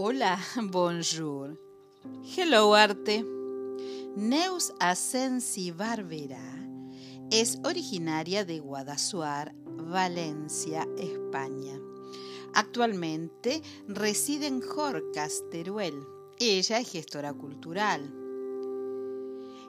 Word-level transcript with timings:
Hola, 0.00 0.38
bonjour. 0.70 1.58
Hello, 2.36 2.72
arte. 2.72 3.24
Neus 4.14 4.72
Asensi 4.78 5.72
Barbera 5.72 6.38
es 7.32 7.58
originaria 7.64 8.44
de 8.44 8.60
Guadasuar, 8.60 9.56
Valencia, 9.66 10.86
España. 10.98 11.80
Actualmente 12.54 13.60
reside 13.88 14.46
en 14.46 14.60
Jorcas, 14.60 15.42
Teruel. 15.50 16.00
Ella 16.38 16.78
es 16.78 16.92
gestora 16.92 17.32
cultural. 17.32 18.14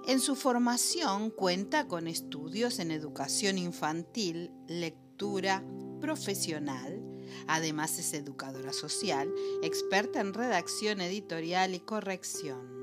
En 0.05 0.19
su 0.19 0.35
formación 0.35 1.31
cuenta 1.31 1.87
con 1.87 2.07
estudios 2.07 2.77
en 2.77 2.91
educación 2.91 3.57
infantil, 3.57 4.51
lectura 4.67 5.63
profesional, 5.99 7.08
Además 7.47 7.97
es 7.99 8.13
educadora 8.13 8.73
social, 8.73 9.33
experta 9.63 10.21
en 10.21 10.33
redacción 10.33 11.01
editorial 11.01 11.73
y 11.75 11.79
corrección. 11.79 12.79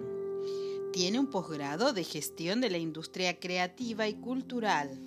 Tiene 0.92 1.20
un 1.20 1.26
posgrado 1.26 1.92
de 1.92 2.04
gestión 2.04 2.60
de 2.60 2.70
la 2.70 2.78
industria 2.78 3.38
creativa 3.38 4.08
y 4.08 4.14
cultural. 4.14 4.98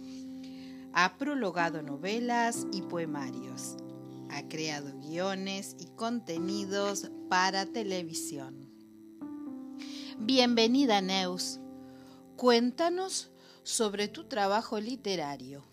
Ha 0.94 1.18
prologado 1.18 1.82
novelas 1.82 2.68
y 2.72 2.82
poemarios. 2.84 3.76
Ha 4.30 4.48
creado 4.48 4.96
guiones 5.00 5.76
y 5.80 5.88
contenidos 5.96 7.10
para 7.30 7.66
televisión. 7.66 8.70
Bienvenida, 10.20 11.02
Neus. 11.02 11.60
Cuéntanos 12.36 13.32
sobre 13.64 14.08
tu 14.08 14.26
trabajo 14.26 14.80
literario. 14.80 15.69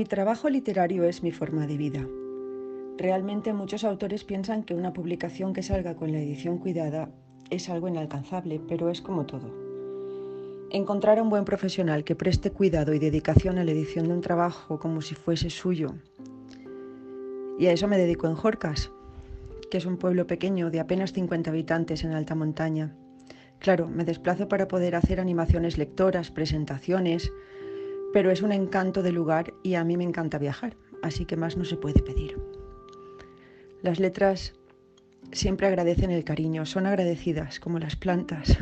Mi 0.00 0.06
trabajo 0.06 0.48
literario 0.48 1.04
es 1.04 1.22
mi 1.22 1.30
forma 1.30 1.66
de 1.66 1.76
vida. 1.76 2.08
Realmente 2.96 3.52
muchos 3.52 3.84
autores 3.84 4.24
piensan 4.24 4.62
que 4.62 4.74
una 4.74 4.94
publicación 4.94 5.52
que 5.52 5.62
salga 5.62 5.94
con 5.94 6.10
la 6.10 6.20
edición 6.20 6.56
cuidada 6.56 7.10
es 7.50 7.68
algo 7.68 7.86
inalcanzable, 7.86 8.62
pero 8.66 8.88
es 8.88 9.02
como 9.02 9.26
todo. 9.26 9.52
Encontrar 10.70 11.18
a 11.18 11.22
un 11.22 11.28
buen 11.28 11.44
profesional 11.44 12.02
que 12.02 12.14
preste 12.14 12.50
cuidado 12.50 12.94
y 12.94 12.98
dedicación 12.98 13.58
a 13.58 13.64
la 13.64 13.72
edición 13.72 14.08
de 14.08 14.14
un 14.14 14.22
trabajo 14.22 14.78
como 14.78 15.02
si 15.02 15.14
fuese 15.14 15.50
suyo. 15.50 15.92
Y 17.58 17.66
a 17.66 17.72
eso 17.72 17.86
me 17.86 17.98
dedico 17.98 18.26
en 18.26 18.36
Jorcas, 18.36 18.90
que 19.70 19.76
es 19.76 19.84
un 19.84 19.98
pueblo 19.98 20.26
pequeño 20.26 20.70
de 20.70 20.80
apenas 20.80 21.12
50 21.12 21.50
habitantes 21.50 22.04
en 22.04 22.12
alta 22.12 22.34
montaña. 22.34 22.96
Claro, 23.58 23.86
me 23.86 24.06
desplazo 24.06 24.48
para 24.48 24.66
poder 24.66 24.94
hacer 24.94 25.20
animaciones 25.20 25.76
lectoras, 25.76 26.30
presentaciones, 26.30 27.30
pero 28.12 28.30
es 28.30 28.42
un 28.42 28.52
encanto 28.52 29.02
de 29.02 29.12
lugar 29.12 29.54
y 29.62 29.74
a 29.74 29.84
mí 29.84 29.96
me 29.96 30.04
encanta 30.04 30.38
viajar, 30.38 30.76
así 31.02 31.24
que 31.24 31.36
más 31.36 31.56
no 31.56 31.64
se 31.64 31.76
puede 31.76 32.02
pedir. 32.02 32.38
Las 33.82 34.00
letras 34.00 34.54
siempre 35.32 35.66
agradecen 35.66 36.10
el 36.10 36.24
cariño, 36.24 36.66
son 36.66 36.86
agradecidas 36.86 37.60
como 37.60 37.78
las 37.78 37.96
plantas. 37.96 38.56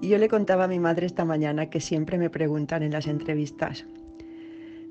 Y 0.00 0.08
yo 0.10 0.18
le 0.18 0.28
contaba 0.28 0.64
a 0.64 0.68
mi 0.68 0.78
madre 0.78 1.06
esta 1.06 1.24
mañana 1.24 1.70
que 1.70 1.80
siempre 1.80 2.18
me 2.18 2.30
preguntan 2.30 2.84
en 2.84 2.92
las 2.92 3.08
entrevistas, 3.08 3.84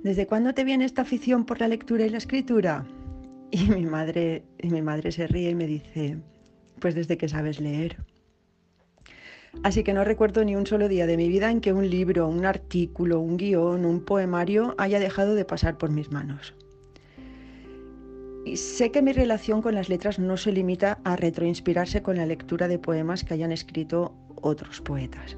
¿desde 0.04 0.28
cuándo 0.28 0.54
te 0.54 0.66
viene 0.66 0.84
esta 0.84 1.04
afición 1.04 1.46
por 1.46 1.62
la 1.62 1.70
lectura 1.70 2.06
y 2.06 2.10
la 2.10 2.18
escritura? 2.18 2.86
Y 3.50 3.70
mi 3.70 3.86
madre, 3.86 4.44
y 4.62 4.70
mi 4.70 4.82
madre 4.82 5.14
se 5.14 5.26
ríe 5.26 5.52
y 5.52 5.56
me 5.56 5.68
dice, 5.68 6.18
pues 6.80 6.96
desde 6.96 7.18
que 7.18 7.30
sabes 7.30 7.62
leer. 7.62 7.96
Así 9.64 9.84
que 9.84 9.94
no 9.94 10.04
recuerdo 10.04 10.44
ni 10.44 10.56
un 10.56 10.68
solo 10.68 10.88
día 10.88 11.08
de 11.08 11.18
mi 11.18 11.28
vida 11.30 11.50
en 11.50 11.62
que 11.62 11.74
un 11.74 11.90
libro, 11.90 12.28
un 12.28 12.46
artículo, 12.46 13.20
un 13.20 13.38
guion, 13.38 13.86
un 13.86 14.02
poemario 14.02 14.76
haya 14.78 15.00
dejado 15.00 15.36
de 15.36 15.46
pasar 15.46 15.78
por 15.78 15.90
mis 15.90 16.12
manos. 16.12 16.54
Y 18.46 18.56
sé 18.58 18.92
que 18.92 19.02
mi 19.02 19.12
relación 19.12 19.62
con 19.62 19.76
las 19.76 19.90
letras 19.90 20.20
no 20.20 20.38
se 20.38 20.52
limita 20.52 21.00
a 21.04 21.16
retroinspirarse 21.16 22.02
con 22.02 22.16
la 22.16 22.26
lectura 22.26 22.67
de 22.67 22.80
poemas 22.80 23.23
que 23.23 23.34
hayan 23.34 23.52
escrito 23.52 24.14
otros 24.36 24.80
poetas. 24.80 25.36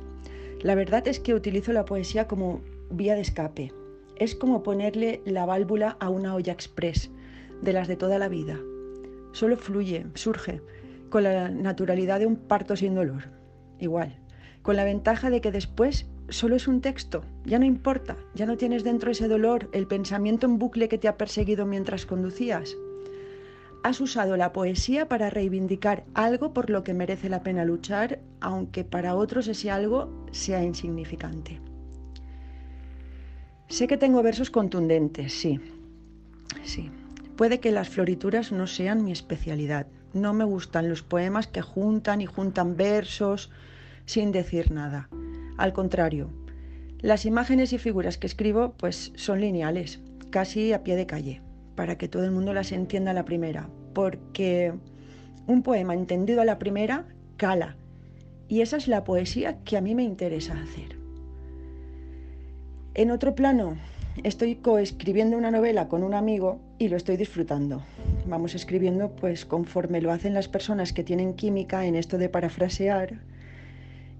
La 0.62 0.76
verdad 0.76 1.08
es 1.08 1.20
que 1.20 1.34
utilizo 1.34 1.74
la 1.74 1.86
poesía 1.86 2.28
como 2.28 2.62
vía 2.92 3.16
de 3.16 3.22
escape. 3.22 3.74
Es 4.18 4.36
como 4.36 4.62
ponerle 4.62 5.22
la 5.26 5.46
válvula 5.46 5.98
a 6.00 6.10
una 6.10 6.36
olla 6.36 6.54
express, 6.54 7.10
de 7.62 7.74
las 7.74 7.88
de 7.88 7.96
toda 7.96 8.20
la 8.20 8.28
vida. 8.28 8.60
Solo 9.32 9.56
fluye, 9.58 10.06
surge, 10.14 10.62
con 11.10 11.24
la 11.24 11.50
naturalidad 11.50 12.20
de 12.20 12.28
un 12.28 12.36
parto 12.36 12.76
sin 12.76 12.94
dolor 12.94 13.39
igual, 13.80 14.16
con 14.62 14.76
la 14.76 14.84
ventaja 14.84 15.30
de 15.30 15.42
que 15.42 15.52
después 15.52 16.06
solo 16.30 16.56
es 16.56 16.68
un 16.68 16.82
texto, 16.82 17.24
ya 17.46 17.60
no 17.60 17.66
importa, 17.66 18.18
ya 18.36 18.46
no 18.46 18.58
tienes 18.58 18.84
dentro 18.84 19.12
ese 19.12 19.28
dolor, 19.28 19.70
el 19.74 19.88
pensamiento 19.88 20.46
en 20.46 20.60
bucle 20.60 20.90
que 20.90 20.98
te 20.98 21.08
ha 21.08 21.18
perseguido 21.18 21.66
mientras 21.66 22.06
conducías. 22.06 22.76
Has 23.84 24.02
usado 24.02 24.36
la 24.36 24.52
poesía 24.52 25.08
para 25.08 25.30
reivindicar 25.30 26.04
algo 26.14 26.54
por 26.54 26.70
lo 26.70 26.84
que 26.84 26.94
merece 26.94 27.30
la 27.30 27.44
pena 27.44 27.64
luchar, 27.64 28.20
aunque 28.42 28.84
para 28.84 29.16
otros 29.16 29.48
ese 29.48 29.72
algo 29.72 30.26
sea 30.32 30.64
insignificante. 30.64 31.62
Sé 33.70 33.88
que 33.88 33.98
tengo 33.98 34.22
versos 34.22 34.50
contundentes, 34.50 35.34
sí, 35.34 35.60
sí. 36.64 36.92
Puede 37.38 37.60
que 37.60 37.72
las 37.72 37.88
florituras 37.88 38.52
no 38.52 38.68
sean 38.68 39.06
mi 39.06 39.14
especialidad. 39.14 39.88
No 40.14 40.34
me 40.34 40.44
gustan 40.44 40.90
los 40.90 41.04
poemas 41.04 41.48
que 41.48 41.62
juntan 41.62 42.22
y 42.22 42.26
juntan 42.26 42.76
versos, 42.76 43.52
sin 44.06 44.32
decir 44.32 44.72
nada. 44.72 45.10
Al 45.58 45.74
contrario, 45.74 46.30
las 47.00 47.26
imágenes 47.26 47.74
y 47.74 47.78
figuras 47.78 48.18
que 48.18 48.28
escribo 48.28 48.74
pues 48.74 49.12
son 49.16 49.42
lineales, 49.42 50.00
casi 50.32 50.74
a 50.74 50.84
pie 50.84 50.96
de 50.96 51.06
calle, 51.06 51.42
para 51.76 51.98
que 51.98 52.08
todo 52.08 52.24
el 52.24 52.32
mundo 52.32 52.54
las 52.54 52.72
entienda 52.72 53.12
a 53.12 53.14
la 53.14 53.26
primera, 53.26 53.70
porque 53.94 54.74
un 55.48 55.64
poema 55.64 55.94
entendido 55.94 56.42
a 56.42 56.46
la 56.46 56.60
primera 56.60 57.08
cala, 57.38 57.78
y 58.48 58.62
esa 58.62 58.78
es 58.78 58.88
la 58.88 59.04
poesía 59.04 59.64
que 59.64 59.78
a 59.78 59.82
mí 59.82 59.96
me 59.96 60.04
interesa 60.04 60.60
hacer. 60.60 60.98
En 62.96 63.12
otro 63.12 63.36
plano, 63.36 63.78
estoy 64.24 64.56
coescribiendo 64.56 65.38
una 65.38 65.52
novela 65.52 65.88
con 65.88 66.04
un 66.04 66.14
amigo 66.14 66.60
y 66.78 66.90
lo 66.90 66.98
estoy 66.98 67.18
disfrutando. 67.18 67.84
Vamos 68.26 68.56
escribiendo 68.56 69.16
pues 69.16 69.46
conforme 69.46 70.02
lo 70.02 70.12
hacen 70.12 70.34
las 70.34 70.48
personas 70.48 70.94
que 70.94 71.04
tienen 71.04 71.34
química 71.34 71.86
en 71.86 71.96
esto 71.96 72.18
de 72.18 72.30
parafrasear 72.30 73.20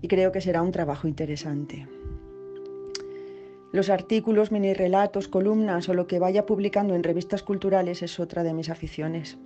y 0.02 0.08
creo 0.08 0.32
que 0.32 0.42
será 0.42 0.62
un 0.62 0.72
trabajo 0.72 1.08
interesante. 1.08 1.88
Los 3.72 3.90
artículos, 3.90 4.52
mini 4.52 4.74
relatos, 4.74 5.28
columnas 5.28 5.90
o 5.90 5.94
lo 5.94 6.08
que 6.08 6.20
vaya 6.20 6.46
publicando 6.46 6.96
en 6.96 7.04
revistas 7.04 7.44
culturales 7.44 8.02
es 8.02 8.20
otra 8.20 8.44
de 8.44 8.54
mis 8.54 8.70
aficiones. 8.70 9.38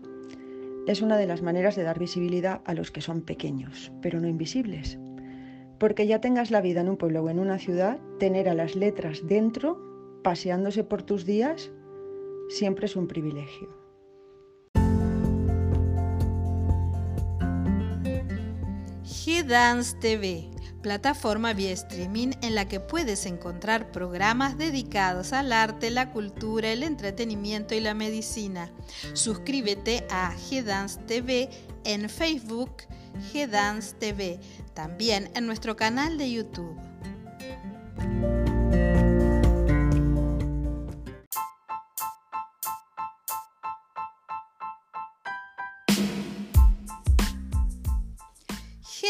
Es 0.88 1.02
una 1.02 1.18
de 1.18 1.28
las 1.28 1.42
maneras 1.42 1.75
de 1.75 1.84
dar 1.84 2.00
visibilidad 2.00 2.62
a 2.66 2.74
los 2.74 2.92
que 2.92 3.02
son 3.02 3.22
pequeños, 3.22 3.92
pero 4.02 4.22
no 4.22 4.28
invisibles. 4.28 4.97
Porque 5.78 6.08
ya 6.08 6.22
tengas 6.22 6.52
la 6.52 6.62
vida 6.62 6.81
en 6.81 6.90
un 6.90 6.97
pueblo 6.97 7.24
o 7.24 7.30
en 7.30 7.40
una 7.40 7.58
ciudad, 7.58 8.00
tener 8.19 8.47
a 8.47 8.53
las 8.53 8.75
letras 8.75 9.28
dentro, 9.28 9.93
paseándose 10.23 10.84
por 10.84 11.03
tus 11.03 11.25
días, 11.25 11.69
siempre 12.50 12.85
es 12.85 12.95
un 12.95 13.07
privilegio. 13.07 13.84
G-Dance 19.03 19.97
TV, 20.00 20.50
plataforma 20.81 21.53
vía 21.53 21.72
streaming 21.72 22.31
en 22.41 22.56
la 22.56 22.67
que 22.67 22.79
puedes 22.79 23.25
encontrar 23.25 23.91
programas 23.91 24.57
dedicados 24.57 25.33
al 25.33 25.53
arte, 25.53 25.89
la 25.89 26.12
cultura, 26.12 26.72
el 26.72 26.83
entretenimiento 26.83 27.73
y 27.73 27.79
la 27.79 27.94
medicina. 27.94 28.72
Suscríbete 29.13 30.06
a 30.09 30.35
G-Dance 30.35 31.01
TV 31.07 31.50
en 31.85 32.09
Facebook, 32.09 32.83
G-Dance 33.31 33.95
TV, 33.95 34.39
también 34.73 35.29
en 35.35 35.45
nuestro 35.45 35.75
canal 35.75 36.18
de 36.18 36.31
YouTube. 36.31 36.93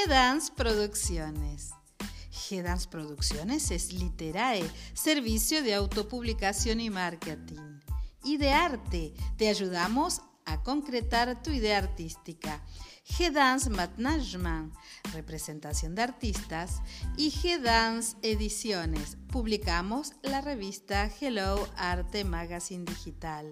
G-Dance 0.04 0.52
Producciones. 0.54 1.72
G-Dance 2.30 2.90
Producciones 2.90 3.72
es 3.72 3.94
Literae, 3.94 4.70
servicio 4.94 5.64
de 5.64 5.76
autopublicación 5.76 6.82
y 6.82 6.90
marketing. 6.90 7.80
Y 8.22 8.36
de 8.36 8.52
arte, 8.52 9.14
te 9.38 9.48
ayudamos 9.48 10.22
a 10.44 10.62
concretar 10.62 11.42
tu 11.42 11.52
idea 11.52 11.78
artística. 11.78 12.62
G-Dance 13.08 13.70
Management, 13.70 14.74
representación 15.14 15.96
de 15.96 16.02
artistas. 16.02 16.82
Y 17.16 17.32
G-Dance 17.32 18.18
Ediciones, 18.24 19.18
publicamos 19.32 20.12
la 20.22 20.42
revista 20.42 21.10
Hello 21.22 21.66
Arte 21.78 22.26
Magazine 22.26 22.84
Digital. 22.84 23.52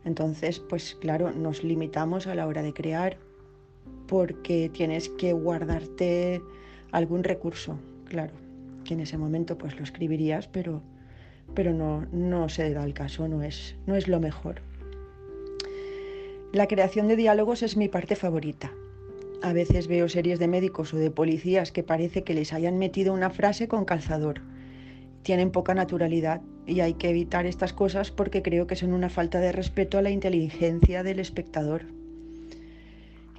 Entonces, 0.06 0.60
pues 0.60 0.94
claro, 1.02 1.32
nos 1.32 1.64
limitamos 1.64 2.28
a 2.28 2.36
la 2.36 2.46
hora 2.46 2.62
de 2.62 2.74
crear 2.74 3.18
porque 4.06 4.70
tienes 4.72 5.10
que 5.10 5.34
guardarte 5.34 6.44
algún 6.92 7.24
recurso, 7.24 7.80
claro, 8.06 8.34
que 8.84 8.94
en 8.94 9.02
ese 9.02 9.18
momento 9.18 9.58
pues 9.58 9.78
lo 9.78 9.84
escribirías, 9.84 10.48
pero, 10.48 10.82
pero 11.54 11.74
no, 11.74 12.06
no 12.12 12.50
se 12.50 12.74
da 12.74 12.84
el 12.84 12.94
caso, 12.94 13.28
no 13.28 13.44
es, 13.44 13.76
no 13.86 13.96
es 13.96 14.08
lo 14.08 14.20
mejor. 14.20 14.62
La 16.52 16.68
creación 16.68 17.08
de 17.08 17.16
diálogos 17.16 17.64
es 17.64 17.78
mi 17.78 17.88
parte 17.88 18.16
favorita. 18.16 18.72
A 19.42 19.54
veces 19.54 19.88
veo 19.88 20.10
series 20.10 20.38
de 20.38 20.48
médicos 20.48 20.94
o 20.94 20.98
de 20.98 21.10
policías 21.10 21.72
que 21.72 21.82
parece 21.82 22.24
que 22.24 22.34
les 22.34 22.54
hayan 22.54 22.78
metido 22.78 23.14
una 23.14 23.30
frase 23.30 23.68
con 23.68 23.86
calzador. 23.86 24.42
Tienen 25.24 25.52
poca 25.52 25.74
naturalidad 25.74 26.42
y 26.68 26.82
hay 26.82 26.96
que 26.96 27.10
evitar 27.10 27.46
estas 27.46 27.74
cosas 27.74 28.12
porque 28.12 28.42
creo 28.42 28.68
que 28.68 28.76
son 28.76 28.94
una 28.94 29.10
falta 29.10 29.40
de 29.40 29.52
respeto 29.52 29.98
a 29.98 30.02
la 30.02 30.12
inteligencia 30.12 31.04
del 31.04 31.20
espectador. 31.20 31.86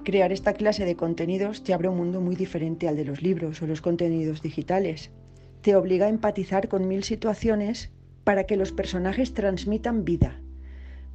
Crear 0.03 0.33
esta 0.33 0.51
clase 0.51 0.83
de 0.83 0.97
contenidos 0.97 1.63
te 1.63 1.73
abre 1.73 1.87
un 1.87 1.95
mundo 1.95 2.19
muy 2.19 2.35
diferente 2.35 2.89
al 2.89 2.97
de 2.97 3.05
los 3.05 3.21
libros 3.21 3.61
o 3.61 3.67
los 3.67 3.79
contenidos 3.79 4.41
digitales. 4.41 5.11
Te 5.61 5.77
obliga 5.77 6.07
a 6.07 6.09
empatizar 6.09 6.67
con 6.67 6.89
mil 6.89 7.05
situaciones 7.05 7.89
para 8.25 8.43
que 8.43 8.57
los 8.57 8.73
personajes 8.73 9.33
transmitan 9.33 10.03
vida, 10.03 10.41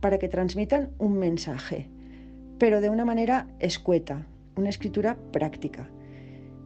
para 0.00 0.18
que 0.18 0.28
transmitan 0.28 0.90
un 0.96 1.18
mensaje, 1.18 1.90
pero 2.58 2.80
de 2.80 2.88
una 2.88 3.04
manera 3.04 3.46
escueta, 3.60 4.26
una 4.56 4.70
escritura 4.70 5.18
práctica. 5.32 5.90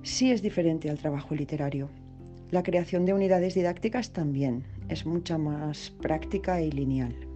Sí 0.04 0.30
es 0.30 0.42
diferente 0.42 0.90
al 0.90 0.98
trabajo 0.98 1.34
literario. 1.34 1.90
La 2.52 2.62
creación 2.62 3.04
de 3.04 3.14
unidades 3.14 3.54
didácticas 3.54 4.12
también 4.12 4.62
es 4.88 5.06
mucha 5.06 5.38
más 5.38 5.90
práctica 5.90 6.62
y 6.62 6.70
lineal. 6.70 7.31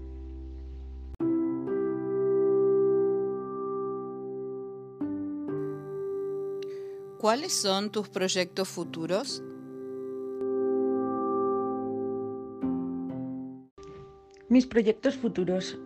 ¿Cuáles 7.26 7.54
son 7.54 7.90
tus 7.90 8.08
proyectos 8.08 8.68
futuros? 8.68 9.42
Mis 14.48 14.68
proyectos 14.68 15.16
futuros 15.16 15.76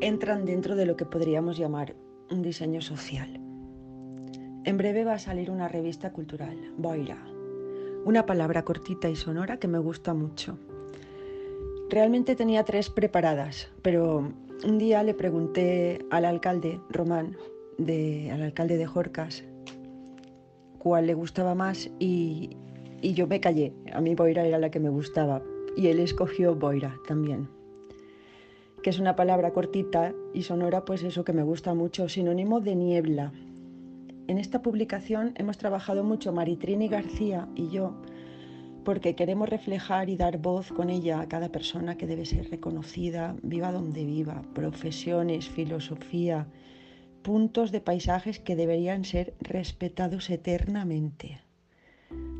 entran 0.00 0.46
dentro 0.46 0.74
de 0.74 0.86
lo 0.86 0.96
que 0.96 1.04
podríamos 1.04 1.58
llamar 1.58 1.94
un 2.30 2.40
diseño 2.40 2.80
social. 2.80 3.28
En 4.64 4.78
breve 4.78 5.04
va 5.04 5.12
a 5.12 5.18
salir 5.18 5.50
una 5.50 5.68
revista 5.68 6.14
cultural, 6.14 6.56
Boira, 6.78 7.22
una 8.06 8.24
palabra 8.24 8.64
cortita 8.64 9.10
y 9.10 9.16
sonora 9.16 9.58
que 9.58 9.68
me 9.68 9.78
gusta 9.78 10.14
mucho. 10.14 10.58
Realmente 11.90 12.36
tenía 12.36 12.64
tres 12.64 12.88
preparadas, 12.88 13.68
pero 13.82 14.32
un 14.64 14.78
día 14.78 15.02
le 15.02 15.12
pregunté 15.12 16.06
al 16.08 16.24
alcalde, 16.24 16.80
Román, 16.88 17.36
al 17.78 18.40
alcalde 18.40 18.78
de 18.78 18.86
Jorcas, 18.86 19.44
cuál 20.86 21.08
le 21.08 21.14
gustaba 21.14 21.56
más 21.56 21.90
y, 21.98 22.50
y 23.02 23.14
yo 23.14 23.26
me 23.26 23.40
callé. 23.40 23.72
A 23.92 24.00
mí 24.00 24.14
Boira 24.14 24.46
era 24.46 24.56
la 24.56 24.70
que 24.70 24.78
me 24.78 24.88
gustaba 24.88 25.42
y 25.76 25.88
él 25.88 25.98
escogió 25.98 26.54
Boira 26.54 26.94
también 27.08 27.48
que 28.84 28.90
es 28.90 29.00
una 29.00 29.16
palabra 29.16 29.52
cortita 29.52 30.14
y 30.32 30.44
sonora, 30.44 30.84
pues 30.84 31.02
eso 31.02 31.24
que 31.24 31.32
me 31.32 31.42
gusta 31.42 31.74
mucho, 31.74 32.08
sinónimo 32.08 32.60
de 32.60 32.76
niebla. 32.76 33.32
En 34.28 34.38
esta 34.38 34.62
publicación 34.62 35.32
hemos 35.34 35.58
trabajado 35.58 36.04
mucho 36.04 36.32
Maritrini 36.32 36.86
García 36.86 37.48
y 37.56 37.68
yo, 37.68 37.96
porque 38.84 39.16
queremos 39.16 39.48
reflejar 39.48 40.08
y 40.08 40.16
dar 40.16 40.38
voz 40.38 40.70
con 40.70 40.88
ella 40.88 41.18
a 41.18 41.26
cada 41.26 41.48
persona 41.48 41.96
que 41.96 42.06
debe 42.06 42.26
ser 42.26 42.48
reconocida, 42.48 43.34
viva 43.42 43.72
donde 43.72 44.04
viva, 44.04 44.44
profesiones, 44.54 45.48
filosofía, 45.48 46.46
puntos 47.26 47.72
de 47.72 47.80
paisajes 47.80 48.38
que 48.38 48.54
deberían 48.54 49.04
ser 49.04 49.34
respetados 49.40 50.30
eternamente. 50.30 51.40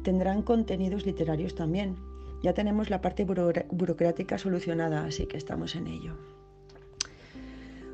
Tendrán 0.04 0.42
contenidos 0.42 1.04
literarios 1.04 1.56
también. 1.56 1.96
Ya 2.44 2.54
tenemos 2.54 2.88
la 2.88 3.00
parte 3.00 3.24
burocrática 3.24 4.38
solucionada, 4.38 5.04
así 5.04 5.26
que 5.26 5.38
estamos 5.38 5.74
en 5.74 5.88
ello. 5.88 6.14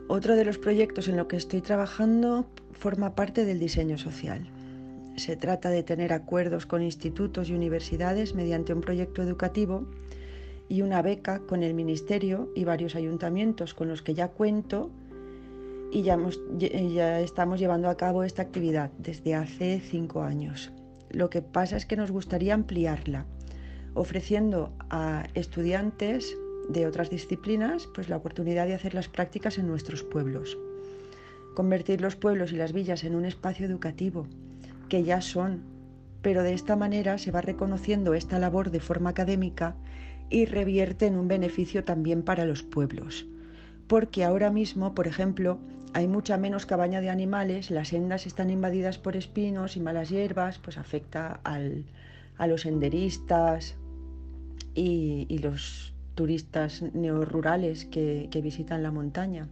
Otro 0.06 0.36
de 0.36 0.44
los 0.44 0.58
proyectos 0.58 1.08
en 1.08 1.16
los 1.16 1.28
que 1.28 1.36
estoy 1.36 1.62
trabajando 1.62 2.44
forma 2.72 3.14
parte 3.14 3.46
del 3.46 3.58
diseño 3.58 3.96
social. 3.96 4.46
Se 5.16 5.34
trata 5.34 5.70
de 5.70 5.82
tener 5.82 6.12
acuerdos 6.12 6.66
con 6.66 6.82
institutos 6.82 7.48
y 7.48 7.54
universidades 7.54 8.34
mediante 8.34 8.74
un 8.74 8.82
proyecto 8.82 9.22
educativo 9.22 9.86
y 10.68 10.82
una 10.82 11.00
beca 11.00 11.38
con 11.38 11.62
el 11.62 11.72
Ministerio 11.72 12.50
y 12.54 12.64
varios 12.64 12.96
ayuntamientos 12.96 13.72
con 13.72 13.88
los 13.88 14.02
que 14.02 14.12
ya 14.12 14.28
cuento 14.28 14.90
y 15.92 16.02
ya, 16.02 17.20
estamos 17.20 17.60
llevando 17.60 17.90
a 17.90 17.98
cabo 17.98 18.24
esta 18.24 18.40
actividad 18.40 18.90
desde 18.96 19.34
hace 19.34 19.78
cinco 19.78 20.22
años. 20.22 20.72
Lo 21.10 21.28
que 21.28 21.42
pasa 21.42 21.76
es 21.76 21.84
que 21.84 21.98
nos 21.98 22.10
gustaría 22.10 22.54
ampliarla, 22.54 23.26
ofreciendo 23.92 24.72
a 24.88 25.26
estudiantes 25.34 26.34
de 26.70 26.86
otras 26.86 27.10
disciplinas 27.10 27.90
pues 27.94 28.08
la 28.08 28.16
oportunidad 28.16 28.66
de 28.66 28.74
hacer 28.74 28.94
las 28.94 29.08
prácticas 29.08 29.58
en 29.58 29.66
nuestros 29.66 30.02
pueblos. 30.02 30.56
Convertir 31.54 32.00
los 32.00 32.16
pueblos 32.16 32.52
y 32.52 32.56
las 32.56 32.72
villas 32.72 33.04
en 33.04 33.14
un 33.14 33.26
espacio 33.26 33.66
educativo, 33.66 34.26
que 34.88 35.04
ya 35.04 35.20
son, 35.20 35.62
pero 36.22 36.42
de 36.42 36.54
esta 36.54 36.74
manera 36.74 37.18
se 37.18 37.32
va 37.32 37.42
reconociendo 37.42 38.14
esta 38.14 38.38
labor 38.38 38.70
de 38.70 38.80
forma 38.80 39.10
académica 39.10 39.76
y 40.30 40.46
revierte 40.46 41.04
en 41.04 41.18
un 41.18 41.28
beneficio 41.28 41.84
también 41.84 42.22
para 42.22 42.46
los 42.46 42.62
pueblos. 42.62 43.26
Porque 43.88 44.24
ahora 44.24 44.50
mismo, 44.50 44.94
por 44.94 45.06
ejemplo, 45.06 45.58
hay 45.94 46.08
mucha 46.08 46.36
menos 46.38 46.66
cabaña 46.66 47.00
de 47.00 47.10
animales, 47.10 47.70
las 47.70 47.88
sendas 47.88 48.26
están 48.26 48.50
invadidas 48.50 48.98
por 48.98 49.16
espinos 49.16 49.76
y 49.76 49.80
malas 49.80 50.08
hierbas, 50.08 50.58
pues 50.58 50.78
afecta 50.78 51.40
a 51.44 52.46
los 52.46 52.62
senderistas 52.62 53.76
y, 54.74 55.38
los 55.38 55.92
turistas 56.14 56.82
neorurales 56.94 57.84
que, 57.86 58.28
que 58.30 58.40
visitan 58.40 58.82
la 58.82 58.90
montaña. 58.90 59.48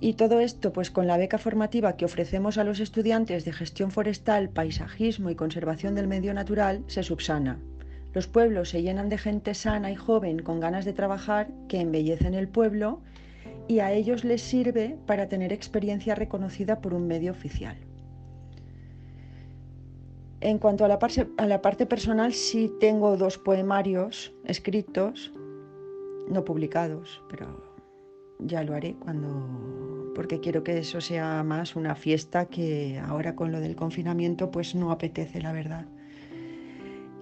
Y 0.00 0.14
todo 0.14 0.38
esto, 0.38 0.72
pues 0.72 0.92
con 0.92 1.08
la 1.08 1.16
beca 1.16 1.38
formativa 1.38 1.96
que 1.96 2.04
ofrecemos 2.04 2.56
a 2.58 2.64
los 2.64 2.78
estudiantes 2.78 3.44
de 3.44 3.52
gestión 3.52 3.90
forestal, 3.90 4.48
paisajismo 4.48 5.30
y 5.30 5.34
conservación 5.34 5.96
del 5.96 6.06
medio 6.06 6.34
natural, 6.34 6.84
se 6.86 7.02
subsana. 7.02 7.58
Los 8.14 8.28
pueblos 8.28 8.70
se 8.70 8.82
llenan 8.82 9.08
de 9.08 9.18
gente 9.18 9.54
sana 9.54 9.90
y 9.90 9.96
joven 9.96 10.38
con 10.38 10.60
ganas 10.60 10.84
de 10.84 10.92
trabajar 10.92 11.48
que 11.68 11.80
embellecen 11.80 12.34
el 12.34 12.48
pueblo 12.48 13.00
y 13.68 13.80
a 13.80 13.92
ellos 13.92 14.24
les 14.24 14.40
sirve 14.40 14.96
para 15.06 15.28
tener 15.28 15.52
experiencia 15.52 16.14
reconocida 16.14 16.80
por 16.80 16.94
un 16.94 17.06
medio 17.06 17.30
oficial. 17.30 17.76
En 20.40 20.58
cuanto 20.58 20.84
a 20.84 20.88
la, 20.88 20.98
parte, 20.98 21.28
a 21.36 21.46
la 21.46 21.60
parte 21.60 21.84
personal, 21.84 22.32
sí 22.32 22.72
tengo 22.80 23.16
dos 23.16 23.38
poemarios 23.38 24.32
escritos, 24.44 25.32
no 26.30 26.44
publicados, 26.44 27.22
pero 27.28 27.76
ya 28.38 28.62
lo 28.62 28.74
haré 28.74 28.94
cuando 28.94 30.08
porque 30.14 30.40
quiero 30.40 30.64
que 30.64 30.78
eso 30.78 31.00
sea 31.00 31.44
más 31.44 31.76
una 31.76 31.94
fiesta 31.94 32.46
que 32.46 33.00
ahora 33.04 33.36
con 33.36 33.52
lo 33.52 33.60
del 33.60 33.76
confinamiento 33.76 34.50
pues 34.50 34.74
no 34.74 34.90
apetece 34.90 35.40
la 35.40 35.52
verdad. 35.52 35.86